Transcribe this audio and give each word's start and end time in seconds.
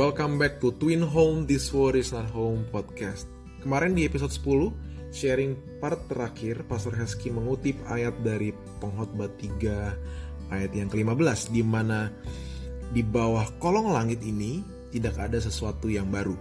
Welcome 0.00 0.40
back 0.40 0.64
to 0.64 0.72
Twin 0.80 1.04
Home 1.04 1.44
This 1.44 1.68
War 1.76 1.92
Is 1.92 2.16
Not 2.16 2.32
Home 2.32 2.64
podcast. 2.72 3.28
Kemarin 3.60 3.92
di 3.92 4.08
episode 4.08 4.32
10, 4.32 5.12
sharing 5.12 5.60
part 5.76 6.08
terakhir, 6.08 6.64
Pastor 6.64 6.96
Heski 6.96 7.28
mengutip 7.28 7.76
ayat 7.84 8.16
dari 8.24 8.56
Pengkhotbah 8.80 9.28
3 9.36 10.56
ayat 10.56 10.72
yang 10.72 10.88
ke-15 10.88 11.52
di 11.52 11.60
mana 11.60 12.08
di 12.96 13.04
bawah 13.04 13.44
kolong 13.60 13.92
langit 13.92 14.24
ini 14.24 14.64
tidak 14.88 15.20
ada 15.20 15.36
sesuatu 15.36 15.92
yang 15.92 16.08
baru. 16.08 16.32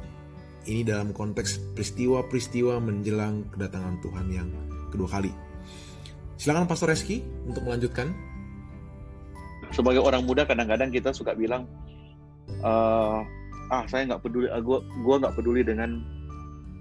Ini 0.63 0.87
dalam 0.87 1.11
konteks 1.11 1.75
peristiwa-peristiwa 1.75 2.79
menjelang 2.79 3.43
kedatangan 3.51 3.99
Tuhan 3.99 4.27
yang 4.31 4.47
kedua 4.87 5.19
kali. 5.19 5.35
Silakan 6.39 6.63
Pastor 6.63 6.95
Reski 6.95 7.27
untuk 7.43 7.67
melanjutkan. 7.67 8.15
Sebagai 9.75 9.99
orang 9.99 10.23
muda 10.23 10.47
kadang-kadang 10.47 10.95
kita 10.95 11.11
suka 11.11 11.35
bilang, 11.35 11.67
uh, 12.63 13.27
ah 13.69 13.85
saya 13.85 14.09
nggak 14.09 14.21
peduli, 14.25 14.49
uh, 14.49 14.61
gua 14.61 14.81
gua 15.05 15.21
nggak 15.21 15.35
peduli 15.37 15.61
dengan 15.61 16.01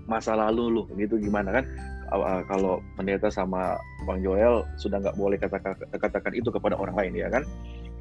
masa 0.08 0.32
lalu 0.36 0.80
lu, 0.80 0.82
gitu 0.96 1.20
gimana 1.20 1.60
kan? 1.60 1.64
Uh, 2.08 2.40
kalau 2.48 2.80
pendeta 2.96 3.28
sama 3.28 3.76
Bang 4.08 4.24
Joel 4.24 4.64
sudah 4.80 4.96
nggak 4.96 5.16
boleh 5.20 5.36
katakan 5.36 5.76
katakan 6.00 6.32
itu 6.32 6.48
kepada 6.48 6.74
orang 6.80 6.96
lain 6.96 7.12
ya 7.16 7.28
kan? 7.28 7.44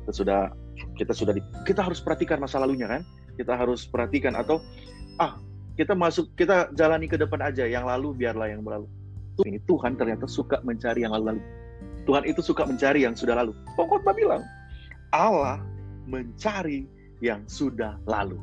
Kita 0.03 0.11
sudah 0.15 0.41
kita 0.95 1.11
sudah 1.11 1.35
di, 1.35 1.43
kita 1.67 1.83
harus 1.83 1.99
perhatikan 1.99 2.39
masa 2.39 2.63
lalunya 2.63 2.87
kan? 2.87 3.03
Kita 3.35 3.59
harus 3.59 3.83
perhatikan 3.83 4.39
atau 4.39 4.63
ah 5.19 5.35
kita 5.75 5.93
masuk 5.93 6.31
kita 6.39 6.71
jalani 6.73 7.05
ke 7.11 7.19
depan 7.19 7.43
aja, 7.43 7.67
yang 7.67 7.83
lalu 7.85 8.15
biarlah 8.15 8.47
yang 8.47 8.63
berlalu. 8.63 8.87
Ini 9.45 9.61
Tuhan 9.69 9.93
ternyata 9.99 10.25
suka 10.25 10.57
mencari 10.65 11.05
yang 11.05 11.13
lalu-lalu. 11.13 11.43
Tuhan 12.09 12.23
itu 12.25 12.41
suka 12.41 12.63
mencari 12.63 13.03
yang 13.05 13.13
sudah 13.13 13.37
lalu. 13.37 13.53
Pokoknya 13.77 14.15
bilang 14.15 14.41
Allah 15.13 15.61
mencari 16.07 16.87
yang 17.19 17.43
sudah 17.45 17.99
lalu. 18.07 18.39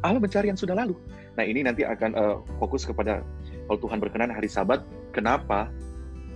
Allah 0.00 0.20
mencari 0.20 0.48
yang 0.48 0.58
sudah 0.60 0.76
lalu. 0.76 0.96
Nah 1.36 1.44
ini 1.44 1.64
nanti 1.64 1.84
akan 1.84 2.10
uh, 2.16 2.36
fokus 2.56 2.88
kepada 2.88 3.20
kalau 3.68 3.78
Tuhan 3.86 3.98
berkenan 4.02 4.34
hari 4.34 4.50
Sabat, 4.50 4.82
kenapa 5.14 5.70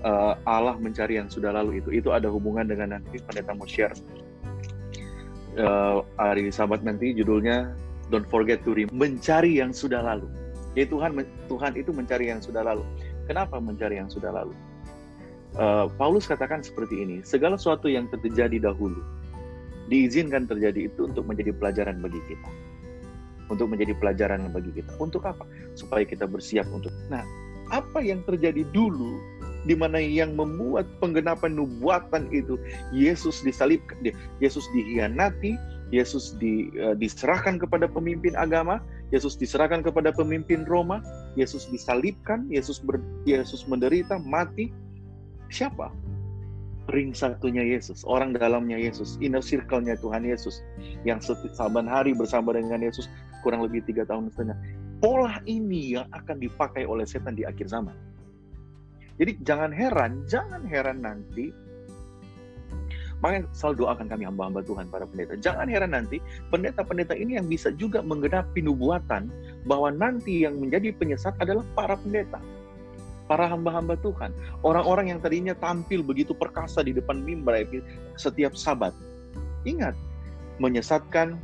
uh, 0.07 0.39
Allah 0.47 0.79
mencari 0.79 1.19
yang 1.19 1.27
sudah 1.27 1.51
lalu 1.51 1.83
itu? 1.83 1.91
Itu 1.91 2.15
ada 2.15 2.31
hubungan 2.31 2.69
dengan 2.69 2.99
nanti 2.99 3.19
pendeta 3.19 3.57
mau 3.57 3.67
share 3.67 3.97
uh, 5.59 6.03
hari 6.19 6.51
Sabat 6.51 6.83
nanti 6.83 7.15
judulnya 7.15 7.75
Don't 8.11 8.27
Forget 8.27 8.63
to 8.67 8.75
Remember, 8.75 8.95
mencari 8.95 9.59
yang 9.59 9.71
sudah 9.71 10.03
lalu. 10.03 10.27
Jadi 10.75 10.91
Tuhan 10.91 11.11
Tuhan 11.47 11.73
itu 11.79 11.91
mencari 11.95 12.31
yang 12.31 12.43
sudah 12.43 12.67
lalu. 12.67 12.83
Kenapa 13.31 13.57
mencari 13.63 13.97
yang 13.97 14.11
sudah 14.11 14.35
lalu? 14.35 14.53
Uh, 15.55 15.87
Paulus 15.95 16.27
katakan 16.27 16.67
seperti 16.67 16.99
ini, 16.99 17.23
segala 17.23 17.55
sesuatu 17.55 17.87
yang 17.87 18.11
terjadi 18.11 18.59
dahulu 18.59 18.99
diizinkan 19.87 20.49
terjadi 20.51 20.91
itu 20.91 21.07
untuk 21.07 21.29
menjadi 21.29 21.53
pelajaran 21.55 22.01
bagi 22.01 22.19
kita 22.25 22.49
untuk 23.49 23.73
menjadi 23.73 23.93
pelajaran 23.97 24.49
bagi 24.53 24.71
kita. 24.73 24.93
Untuk 24.97 25.25
apa? 25.25 25.45
Supaya 25.77 26.05
kita 26.07 26.25
bersiap 26.29 26.69
untuk. 26.73 26.93
Nah, 27.09 27.25
apa 27.73 28.01
yang 28.05 28.21
terjadi 28.25 28.65
dulu 28.73 29.17
di 29.65 29.73
mana 29.73 29.97
yang 29.97 30.37
membuat 30.37 30.85
penggenapan 31.01 31.57
nubuatan 31.57 32.29
itu 32.33 32.61
Yesus 32.93 33.41
disalibkan, 33.41 33.97
Yesus 34.41 34.65
dihianati, 34.77 35.57
Yesus 35.89 36.37
di, 36.37 36.69
uh, 36.77 36.93
diserahkan 36.93 37.57
kepada 37.57 37.89
pemimpin 37.89 38.37
agama, 38.37 38.85
Yesus 39.09 39.41
diserahkan 39.41 39.81
kepada 39.81 40.13
pemimpin 40.13 40.69
Roma, 40.69 41.01
Yesus 41.39 41.65
disalibkan, 41.73 42.45
Yesus 42.53 42.81
ber, 42.85 43.01
Yesus 43.25 43.65
menderita, 43.65 44.21
mati. 44.21 44.69
Siapa? 45.49 45.93
ring 46.93 47.17
satunya 47.17 47.65
Yesus, 47.65 48.05
orang 48.05 48.37
dalamnya 48.37 48.77
Yesus, 48.77 49.17
inner 49.25 49.41
circle-nya 49.41 49.97
Tuhan 50.05 50.29
Yesus, 50.29 50.61
yang 51.09 51.17
saban 51.57 51.89
hari 51.89 52.13
bersama 52.13 52.53
dengan 52.53 52.85
Yesus 52.85 53.09
kurang 53.45 53.61
lebih 53.61 53.85
tiga 53.85 54.09
tahun 54.09 54.33
setengah. 54.33 54.57
Pola 55.05 55.37
ini 55.45 56.01
yang 56.01 56.09
akan 56.17 56.41
dipakai 56.41 56.89
oleh 56.89 57.05
setan 57.05 57.37
di 57.37 57.45
akhir 57.45 57.69
zaman. 57.69 57.93
Jadi 59.21 59.39
jangan 59.45 59.71
heran, 59.71 60.25
jangan 60.25 60.65
heran 60.65 61.05
nanti 61.05 61.53
Makanya 63.25 63.49
selalu 63.57 63.89
doakan 63.89 64.07
kami 64.13 64.29
hamba-hamba 64.29 64.61
Tuhan 64.69 64.85
para 64.93 65.09
pendeta. 65.09 65.33
Jangan 65.41 65.65
heran 65.65 65.97
nanti 65.97 66.21
pendeta-pendeta 66.53 67.17
ini 67.17 67.41
yang 67.41 67.49
bisa 67.49 67.73
juga 67.73 68.05
menggenapi 68.05 68.61
nubuatan 68.61 69.33
bahwa 69.65 69.89
nanti 69.89 70.45
yang 70.45 70.61
menjadi 70.61 70.93
penyesat 70.93 71.33
adalah 71.41 71.65
para 71.73 71.97
pendeta 71.97 72.37
para 73.25 73.49
hamba-hamba 73.49 73.97
Tuhan, 74.05 74.37
orang-orang 74.61 75.17
yang 75.17 75.21
tadinya 75.25 75.57
tampil 75.57 76.05
begitu 76.05 76.37
perkasa 76.37 76.85
di 76.85 76.93
depan 76.93 77.25
mimbar 77.25 77.65
setiap 78.21 78.53
sabat. 78.53 78.93
Ingat, 79.65 79.97
menyesatkan 80.61 81.41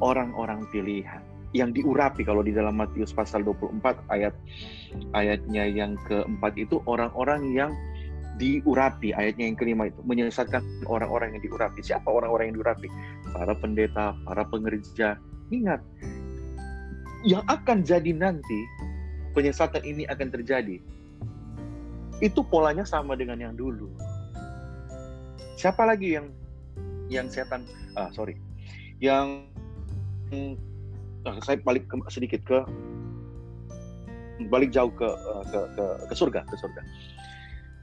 orang-orang 0.00 0.66
pilihan. 0.72 1.22
Yang 1.50 1.82
diurapi 1.82 2.22
kalau 2.22 2.46
di 2.46 2.54
dalam 2.54 2.78
Matius 2.78 3.10
pasal 3.10 3.42
24 3.42 4.06
ayat 4.14 4.34
ayatnya 5.18 5.66
yang 5.66 5.98
keempat 6.06 6.54
itu 6.54 6.78
orang-orang 6.86 7.50
yang 7.50 7.72
diurapi. 8.38 9.10
Ayatnya 9.12 9.50
yang 9.50 9.58
kelima 9.58 9.90
itu 9.90 10.00
menyesatkan 10.06 10.62
orang-orang 10.86 11.34
yang 11.36 11.42
diurapi. 11.42 11.82
Siapa 11.82 12.06
orang-orang 12.06 12.54
yang 12.54 12.62
diurapi? 12.62 12.88
Para 13.34 13.52
pendeta 13.58 14.14
para 14.24 14.46
pengerja. 14.46 15.18
Ingat 15.50 15.82
yang 17.26 17.44
akan 17.50 17.84
jadi 17.84 18.16
nanti 18.16 18.60
penyesatan 19.36 19.84
ini 19.84 20.08
akan 20.08 20.28
terjadi. 20.32 20.80
Itu 22.20 22.44
polanya 22.44 22.84
sama 22.84 23.16
dengan 23.16 23.40
yang 23.40 23.54
dulu. 23.56 23.88
Siapa 25.60 25.84
lagi 25.84 26.16
yang 26.16 26.32
yang 27.12 27.28
setan? 27.28 27.64
Ah 27.96 28.08
sorry. 28.12 28.36
Yang 29.00 29.50
nah, 31.26 31.36
saya 31.44 31.58
balik 31.62 31.86
ke, 31.90 31.94
sedikit 32.10 32.40
ke 32.46 32.58
balik 34.48 34.72
jauh 34.72 34.88
ke, 34.88 35.04
eh, 35.04 35.44
ke 35.52 35.60
ke 35.76 35.84
ke 36.08 36.14
surga 36.16 36.40
ke 36.48 36.54
surga 36.56 36.80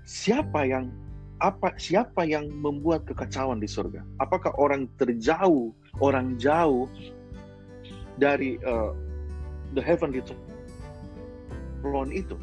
siapa 0.09 0.65
yang 0.65 0.89
apa 1.37 1.69
siapa 1.77 2.25
yang 2.25 2.49
membuat 2.49 3.05
kekacauan 3.05 3.61
di 3.61 3.69
surga 3.69 4.01
apakah 4.17 4.49
orang 4.57 4.89
terjauh 4.97 5.69
orang 6.01 6.33
jauh 6.41 6.89
dari 8.17 8.57
uh, 8.65 8.91
the 9.77 9.81
heavenly 9.81 10.25
throne 11.81 12.11
itu. 12.11 12.35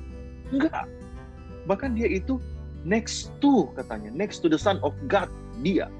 Enggak. 0.54 0.86
Bahkan 1.66 1.98
dia 1.98 2.08
itu 2.08 2.38
next 2.86 3.34
to 3.42 3.68
katanya, 3.74 4.12
next 4.14 4.44
to 4.44 4.46
the 4.46 4.58
son 4.58 4.78
of 4.86 4.94
God, 5.10 5.28
dia 5.64 5.90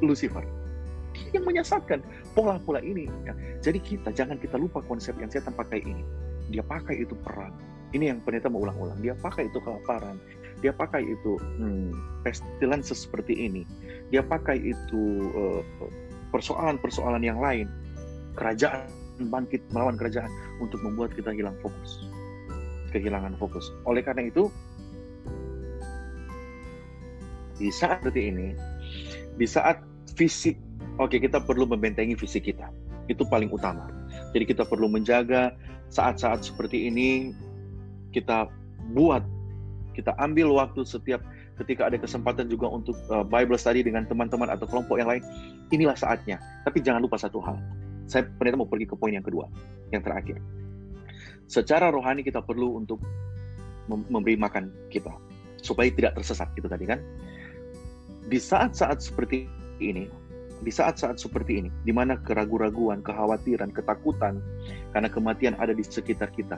Lucifer. 0.00 0.42
Dia 1.14 1.40
yang 1.40 1.46
menyesatkan 1.46 2.02
pola-pola 2.34 2.82
ini. 2.82 3.06
Ya. 3.24 3.34
Jadi 3.62 3.78
kita 3.80 4.10
jangan 4.10 4.36
kita 4.36 4.58
lupa 4.58 4.82
konsep 4.84 5.14
yang 5.16 5.30
setan 5.30 5.54
pakai 5.54 5.80
ini. 5.86 6.02
Dia 6.50 6.66
pakai 6.66 7.06
itu 7.06 7.14
perang. 7.22 7.54
Ini 7.94 8.10
yang 8.10 8.18
pendeta 8.26 8.50
mau 8.50 8.66
ulang-ulang. 8.66 8.98
Dia 9.00 9.14
pakai 9.14 9.46
itu 9.48 9.62
kelaparan. 9.62 10.18
Dia 10.60 10.74
pakai 10.74 11.06
itu 11.06 11.38
hmm, 11.38 11.94
pestilence 12.26 12.90
seperti 12.90 13.46
ini. 13.46 13.62
Dia 14.10 14.26
pakai 14.26 14.58
itu 14.58 15.02
uh, 15.32 15.62
persoalan-persoalan 16.34 17.22
yang 17.22 17.38
lain. 17.38 17.70
Kerajaan 18.34 18.90
bangkit 19.30 19.62
melawan 19.70 19.94
kerajaan 19.94 20.30
untuk 20.58 20.82
membuat 20.82 21.14
kita 21.14 21.30
hilang 21.30 21.54
fokus 21.62 22.02
kehilangan 22.94 23.34
fokus. 23.42 23.74
Oleh 23.90 24.06
karena 24.06 24.30
itu, 24.30 24.46
di 27.58 27.74
saat 27.74 28.06
seperti 28.06 28.30
ini, 28.30 28.48
di 29.34 29.46
saat 29.50 29.82
fisik, 30.14 30.54
oke 30.98 31.16
kita 31.16 31.42
perlu 31.42 31.68
membentengi 31.68 32.14
fisik 32.18 32.50
kita. 32.50 32.70
Itu 33.10 33.28
paling 33.28 33.52
utama. 33.52 33.88
Jadi 34.32 34.44
kita 34.48 34.64
perlu 34.64 34.88
menjaga 34.88 35.54
saat-saat 35.92 36.42
seperti 36.42 36.88
ini, 36.88 37.36
kita 38.10 38.48
buat, 38.96 39.22
kita 39.92 40.16
ambil 40.18 40.50
waktu 40.56 40.82
setiap 40.82 41.22
ketika 41.62 41.86
ada 41.86 42.00
kesempatan 42.00 42.50
juga 42.50 42.66
untuk 42.66 42.98
uh, 43.14 43.22
Bible 43.22 43.54
study 43.54 43.86
dengan 43.86 44.08
teman-teman 44.10 44.50
atau 44.50 44.66
kelompok 44.66 44.98
yang 44.98 45.06
lain, 45.06 45.22
inilah 45.70 45.94
saatnya. 45.94 46.42
Tapi 46.66 46.82
jangan 46.82 47.04
lupa 47.04 47.14
satu 47.14 47.38
hal. 47.44 47.60
Saya 48.10 48.26
pendeta 48.40 48.58
mau 48.58 48.66
pergi 48.66 48.90
ke 48.90 48.98
poin 48.98 49.14
yang 49.14 49.22
kedua, 49.24 49.46
yang 49.94 50.02
terakhir 50.02 50.42
secara 51.48 51.92
rohani 51.92 52.24
kita 52.24 52.40
perlu 52.40 52.80
untuk 52.80 53.00
memberi 53.88 54.36
makan 54.40 54.72
kita 54.88 55.12
supaya 55.60 55.92
tidak 55.92 56.16
tersesat 56.16 56.48
gitu 56.56 56.68
tadi 56.68 56.88
kan. 56.88 57.00
Di 58.24 58.40
saat-saat 58.40 59.04
seperti 59.04 59.44
ini, 59.80 60.08
di 60.64 60.72
saat-saat 60.72 61.20
seperti 61.20 61.60
ini, 61.60 61.70
di 61.84 61.92
mana 61.92 62.16
keraguan-raguan, 62.16 63.04
kekhawatiran, 63.04 63.70
ketakutan 63.70 64.40
karena 64.96 65.08
kematian 65.12 65.54
ada 65.60 65.76
di 65.76 65.84
sekitar 65.84 66.32
kita, 66.32 66.56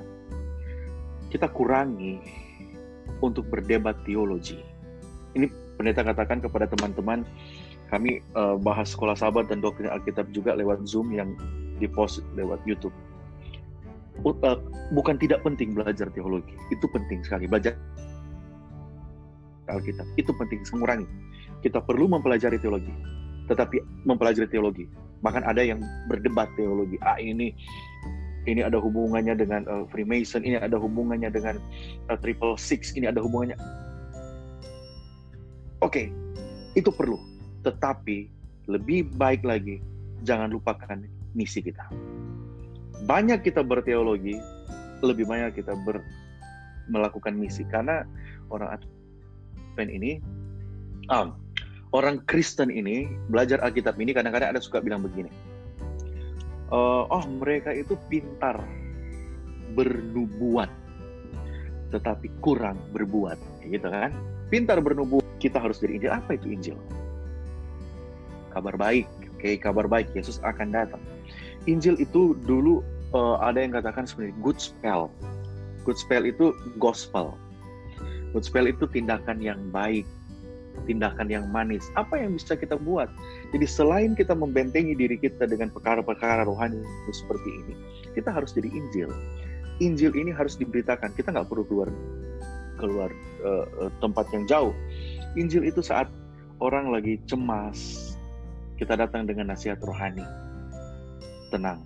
kita 1.34 1.50
kurangi 1.50 2.22
untuk 3.20 3.50
berdebat 3.50 3.98
teologi. 4.06 4.62
Ini 5.34 5.50
pendeta 5.74 6.06
katakan 6.06 6.38
kepada 6.38 6.70
teman-teman, 6.70 7.26
kami 7.90 8.22
uh, 8.38 8.54
bahas 8.56 8.94
sekolah 8.94 9.18
sahabat 9.18 9.50
dan 9.50 9.58
doktrin 9.58 9.90
Alkitab 9.90 10.30
juga 10.30 10.54
lewat 10.54 10.86
Zoom 10.86 11.10
yang 11.10 11.34
dipost 11.76 12.24
lewat 12.38 12.62
YouTube 12.64 12.94
uh, 14.24 14.58
bukan 14.94 15.20
tidak 15.20 15.44
penting 15.44 15.76
belajar 15.76 16.08
teologi, 16.14 16.56
itu 16.72 16.86
penting 16.88 17.20
sekali 17.20 17.44
belajar 17.44 17.76
Alkitab 19.66 20.06
itu 20.14 20.30
penting 20.38 20.62
mengurangi. 20.72 21.06
Kita 21.58 21.82
perlu 21.82 22.06
mempelajari 22.06 22.62
teologi, 22.62 22.94
tetapi 23.46 23.82
mempelajari 24.06 24.50
teologi. 24.50 24.84
Bahkan 25.22 25.42
ada 25.46 25.62
yang 25.62 25.82
berdebat 26.10 26.50
teologi. 26.54 26.98
Ah 27.02 27.18
ini 27.18 27.54
ini 28.46 28.62
ada 28.62 28.78
hubungannya 28.78 29.34
dengan 29.34 29.66
uh, 29.66 29.84
Freemason, 29.90 30.46
ini 30.46 30.54
ada 30.56 30.78
hubungannya 30.78 31.28
dengan 31.34 31.58
uh, 32.06 32.18
Triple 32.18 32.54
Six, 32.54 32.94
ini 32.94 33.10
ada 33.10 33.18
hubungannya. 33.18 33.58
Oke, 35.82 36.06
okay, 36.06 36.06
itu 36.78 36.88
perlu. 36.94 37.18
Tetapi 37.66 38.30
lebih 38.70 39.10
baik 39.18 39.42
lagi, 39.42 39.82
jangan 40.22 40.54
lupakan 40.54 41.02
misi 41.34 41.60
kita. 41.60 41.84
Banyak 43.04 43.42
kita 43.42 43.66
berteologi, 43.66 44.38
lebih 45.02 45.26
banyak 45.26 45.58
kita 45.58 45.74
ber, 45.82 46.00
melakukan 46.86 47.34
misi. 47.34 47.66
Karena 47.66 48.06
orang 48.48 48.78
Advent 48.78 49.90
ini, 49.90 50.22
um, 51.10 51.34
orang 51.94 52.22
Kristen 52.26 52.72
ini, 52.72 53.06
belajar 53.30 53.62
Alkitab 53.62 53.98
ini 54.00 54.16
kadang-kadang 54.16 54.56
ada 54.56 54.60
suka 54.62 54.82
bilang 54.82 55.04
begini, 55.04 55.30
uh, 56.74 57.06
oh 57.06 57.24
mereka 57.28 57.70
itu 57.70 57.94
pintar 58.10 58.58
bernubuat 59.76 60.70
tetapi 61.94 62.30
kurang 62.42 62.78
berbuat. 62.90 63.38
Gitu 63.62 63.86
kan? 63.86 64.10
Pintar 64.50 64.82
bernubuat 64.82 65.26
kita 65.38 65.58
harus 65.58 65.78
jadi 65.78 65.98
Injil. 65.98 66.12
Apa 66.12 66.30
itu 66.38 66.46
Injil? 66.50 66.78
Kabar 68.50 68.74
baik. 68.74 69.06
Oke 69.36 69.54
okay, 69.54 69.54
kabar 69.60 69.86
baik. 69.86 70.10
Yesus 70.16 70.42
akan 70.42 70.74
datang. 70.74 71.02
Injil 71.66 71.98
itu 71.98 72.38
dulu 72.46 72.82
uh, 73.14 73.38
ada 73.42 73.62
yang 73.62 73.74
katakan 73.74 74.06
sebenarnya 74.06 74.36
good 74.42 74.58
spell. 74.58 75.10
Good 75.86 75.98
spell 75.98 76.24
itu 76.26 76.54
gospel. 76.78 77.34
Good 78.34 78.46
spell 78.46 78.66
itu 78.66 78.90
tindakan 78.90 79.38
yang 79.38 79.60
baik 79.70 80.06
tindakan 80.84 81.26
yang 81.32 81.48
manis. 81.48 81.88
Apa 81.96 82.20
yang 82.20 82.36
bisa 82.36 82.52
kita 82.58 82.76
buat? 82.76 83.08
Jadi 83.56 83.66
selain 83.66 84.12
kita 84.12 84.36
membentengi 84.36 84.92
diri 84.92 85.16
kita 85.16 85.48
dengan 85.48 85.72
perkara-perkara 85.72 86.44
rohani 86.44 86.84
seperti 87.08 87.48
ini, 87.64 87.74
kita 88.12 88.28
harus 88.28 88.52
jadi 88.52 88.68
Injil. 88.68 89.10
Injil 89.80 90.12
ini 90.16 90.32
harus 90.32 90.56
diberitakan. 90.56 91.16
Kita 91.16 91.32
nggak 91.32 91.48
perlu 91.48 91.64
keluar 91.68 91.88
keluar 92.76 93.08
uh, 93.44 93.88
tempat 94.04 94.28
yang 94.36 94.44
jauh. 94.44 94.74
Injil 95.36 95.64
itu 95.64 95.80
saat 95.80 96.08
orang 96.60 96.92
lagi 96.92 97.20
cemas, 97.28 98.12
kita 98.80 98.96
datang 98.96 99.24
dengan 99.28 99.52
nasihat 99.52 99.80
rohani. 99.84 100.24
Tenang, 101.52 101.84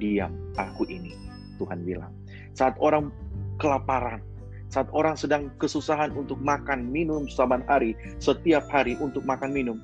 diam, 0.00 0.32
aku 0.56 0.84
ini. 0.88 1.12
Tuhan 1.56 1.84
bilang. 1.88 2.12
Saat 2.52 2.76
orang 2.80 3.08
kelaparan, 3.56 4.20
saat 4.68 4.90
orang 4.92 5.14
sedang 5.14 5.50
kesusahan 5.56 6.12
untuk 6.14 6.38
makan 6.42 6.90
minum 6.90 7.26
saban 7.30 7.64
hari, 7.64 7.94
setiap 8.18 8.66
hari 8.68 8.98
untuk 8.98 9.22
makan 9.24 9.50
minum, 9.54 9.78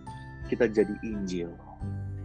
kita 0.51 0.69
jadi 0.69 0.93
Injil. 1.07 1.51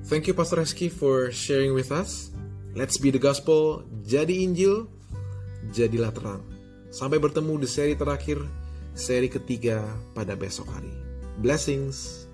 Thank 0.08 0.28
you 0.28 0.36
Pastor 0.36 0.64
Reski 0.64 0.88
for 0.88 1.32
sharing 1.32 1.76
with 1.76 1.92
us. 1.92 2.32
Let's 2.78 3.02
be 3.02 3.10
the 3.10 3.22
gospel, 3.22 3.88
jadi 4.06 4.46
Injil, 4.46 4.86
jadilah 5.74 6.14
terang. 6.14 6.44
Sampai 6.94 7.18
bertemu 7.18 7.64
di 7.64 7.68
seri 7.68 7.94
terakhir, 7.98 8.40
seri 8.94 9.28
ketiga 9.28 9.82
pada 10.14 10.38
besok 10.38 10.70
hari. 10.72 10.94
Blessings. 11.42 12.27